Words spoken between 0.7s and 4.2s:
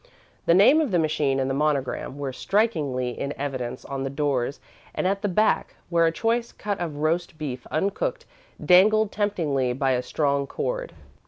of the machine and the monogram were strikingly in evidence on the